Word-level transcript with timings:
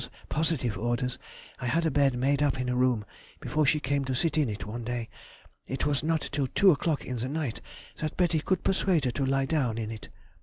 's 0.01 0.09
positive 0.29 0.75
orders, 0.79 1.19
I 1.59 1.67
had 1.67 1.85
a 1.85 1.91
bed 1.91 2.17
made 2.17 2.41
up 2.41 2.59
in 2.59 2.69
her 2.69 2.75
room, 2.75 3.05
before 3.39 3.67
she 3.67 3.79
came 3.79 4.03
to 4.05 4.15
sit 4.15 4.35
in 4.35 4.49
it 4.49 4.65
one 4.65 4.83
day, 4.83 5.09
it 5.67 5.85
was 5.85 6.01
not 6.03 6.27
till 6.31 6.47
two 6.47 6.71
o'clock 6.71 7.05
in 7.05 7.17
the 7.17 7.29
night 7.29 7.61
that 7.97 8.17
Betty 8.17 8.39
could 8.39 8.63
persuade 8.63 9.05
her 9.05 9.11
to 9.11 9.25
lie 9.27 9.45
down 9.45 9.77
in 9.77 9.91
it. 9.91 10.09